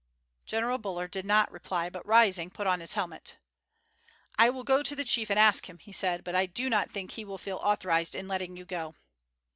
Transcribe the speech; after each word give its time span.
General 0.47 0.79
Buller 0.79 1.07
did 1.07 1.27
not 1.27 1.51
reply, 1.51 1.87
but 1.87 2.03
rising 2.07 2.49
put 2.49 2.65
on 2.65 2.79
his 2.79 2.93
helmet. 2.93 3.37
"I 4.35 4.49
will 4.49 4.63
go 4.63 4.81
to 4.81 4.95
the 4.95 5.03
chief 5.03 5.29
and 5.29 5.37
ask 5.37 5.69
him," 5.69 5.77
he 5.77 5.91
said; 5.91 6.23
"but 6.23 6.33
I 6.33 6.47
don't 6.47 6.91
think 6.91 7.11
he 7.11 7.23
will 7.23 7.37
feel 7.37 7.57
authorized 7.61 8.15
in 8.15 8.27
letting 8.27 8.57
you 8.57 8.65
go." 8.65 8.95